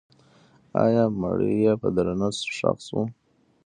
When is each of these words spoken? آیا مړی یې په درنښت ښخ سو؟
آیا 0.83 1.03
مړی 1.21 1.51
یې 1.63 1.73
په 1.81 1.87
درنښت 1.95 2.43
ښخ 2.55 2.77
سو؟ 2.87 2.99